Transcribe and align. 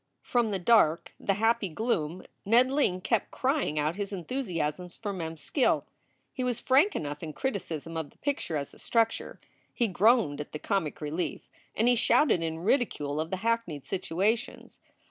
From 0.23 0.49
the 0.49 0.57
dark, 0.57 1.13
the 1.19 1.35
happy 1.35 1.69
gloom 1.69 2.23
Ned 2.43 2.71
Ling 2.71 3.01
kept 3.01 3.29
crying 3.29 3.77
out 3.77 3.97
his 3.97 4.11
enthusiasms 4.11 4.97
for 4.97 5.13
Mem 5.13 5.33
s 5.33 5.43
skill. 5.43 5.85
He 6.33 6.43
was 6.43 6.59
frank 6.59 6.95
enough 6.95 7.21
in 7.21 7.33
criticism 7.33 7.95
of 7.95 8.09
the 8.09 8.17
picture 8.17 8.57
as 8.57 8.73
a 8.73 8.79
structure. 8.79 9.39
He 9.71 9.87
groaned 9.87 10.41
at 10.41 10.53
the 10.53 10.57
comic 10.57 11.01
relief 11.01 11.51
and 11.75 11.87
he 11.87 11.95
shouted 11.95 12.41
in 12.41 12.57
ridicule 12.63 13.21
of 13.21 13.29
the 13.29 13.37
hackneyed 13.45 13.85
situations. 13.85 14.79